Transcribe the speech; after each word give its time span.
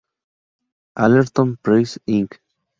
Allerton 0.95 1.57
Press, 1.57 1.99
Inc. 2.07 2.39